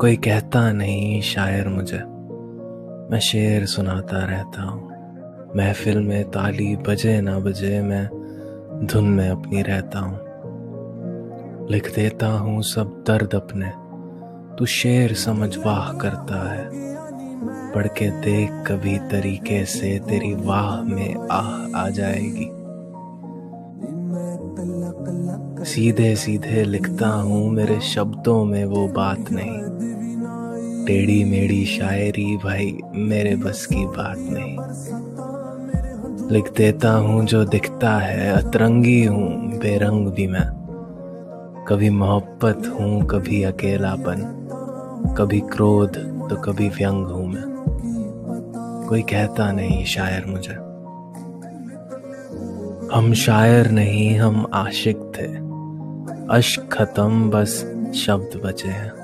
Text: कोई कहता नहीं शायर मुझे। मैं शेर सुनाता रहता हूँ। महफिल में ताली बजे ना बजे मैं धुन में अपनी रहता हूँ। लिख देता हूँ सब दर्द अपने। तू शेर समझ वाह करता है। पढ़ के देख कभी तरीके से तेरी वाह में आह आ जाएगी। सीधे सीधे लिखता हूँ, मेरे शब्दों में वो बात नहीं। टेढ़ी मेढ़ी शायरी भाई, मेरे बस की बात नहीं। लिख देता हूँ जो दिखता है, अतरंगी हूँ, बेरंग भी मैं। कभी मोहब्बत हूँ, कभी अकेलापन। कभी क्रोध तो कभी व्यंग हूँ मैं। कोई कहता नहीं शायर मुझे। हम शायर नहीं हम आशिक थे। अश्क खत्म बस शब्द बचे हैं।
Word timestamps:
कोई 0.00 0.16
कहता 0.16 0.72
नहीं 0.72 1.20
शायर 1.20 1.68
मुझे। 1.68 1.98
मैं 3.10 3.18
शेर 3.20 3.66
सुनाता 3.66 4.24
रहता 4.24 4.62
हूँ। 4.62 4.88
महफिल 5.56 5.98
में 5.98 6.24
ताली 6.24 6.76
बजे 6.76 7.20
ना 7.20 7.38
बजे 7.38 7.80
मैं 7.80 8.08
धुन 8.86 9.04
में 9.04 9.28
अपनी 9.28 9.62
रहता 9.62 9.98
हूँ। 9.98 10.18
लिख 11.70 11.94
देता 11.94 12.26
हूँ 12.26 12.62
सब 12.62 13.04
दर्द 13.06 13.34
अपने। 13.34 13.72
तू 14.56 14.66
शेर 14.66 15.14
समझ 15.14 15.56
वाह 15.56 15.92
करता 15.92 16.52
है। 16.52 16.70
पढ़ 17.72 17.86
के 17.86 18.10
देख 18.10 18.50
कभी 18.50 18.98
तरीके 18.98 19.64
से 19.64 20.00
तेरी 20.08 20.34
वाह 20.34 20.82
में 20.82 21.28
आह 21.30 21.80
आ 21.84 21.88
जाएगी। 21.88 22.57
सीधे 25.64 26.16
सीधे 26.16 26.64
लिखता 26.64 27.08
हूँ, 27.08 27.50
मेरे 27.50 27.80
शब्दों 27.80 28.44
में 28.44 28.64
वो 28.64 28.88
बात 28.88 29.24
नहीं। 29.32 29.60
टेढ़ी 30.86 31.24
मेढ़ी 31.24 31.66
शायरी 31.66 32.36
भाई, 32.36 32.78
मेरे 32.94 33.36
बस 33.36 33.66
की 33.66 33.86
बात 33.86 34.16
नहीं। 34.18 34.58
लिख 36.30 36.52
देता 36.56 36.92
हूँ 36.92 37.26
जो 37.26 37.44
दिखता 37.44 37.98
है, 37.98 38.32
अतरंगी 38.32 39.04
हूँ, 39.04 39.58
बेरंग 39.58 40.06
भी 40.06 40.26
मैं। 40.26 41.64
कभी 41.68 41.90
मोहब्बत 41.90 42.76
हूँ, 42.80 43.06
कभी 43.06 43.42
अकेलापन। 43.42 44.34
कभी 45.18 45.40
क्रोध 45.40 45.96
तो 46.30 46.36
कभी 46.36 46.68
व्यंग 46.68 47.06
हूँ 47.06 47.28
मैं। 47.28 47.44
कोई 48.88 49.02
कहता 49.02 49.52
नहीं 49.52 49.84
शायर 49.84 50.24
मुझे। 50.26 50.67
हम 52.92 53.14
शायर 53.14 53.70
नहीं 53.70 54.18
हम 54.18 54.50
आशिक 54.54 54.96
थे। 54.96 55.26
अश्क 56.36 56.68
खत्म 56.72 57.30
बस 57.30 57.50
शब्द 57.94 58.40
बचे 58.44 58.68
हैं। 58.68 58.97